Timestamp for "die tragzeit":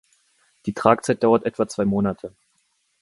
0.65-1.21